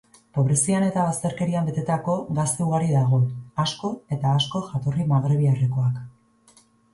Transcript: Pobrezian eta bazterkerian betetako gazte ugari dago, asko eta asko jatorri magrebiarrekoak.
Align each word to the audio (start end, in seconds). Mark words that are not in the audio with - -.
Pobrezian 0.35 0.85
eta 0.85 1.01
bazterkerian 1.09 1.67
betetako 1.69 2.15
gazte 2.39 2.65
ugari 2.69 2.89
dago, 2.95 3.19
asko 3.65 3.93
eta 4.17 4.33
asko 4.39 4.63
jatorri 4.71 5.07
magrebiarrekoak. 5.13 6.61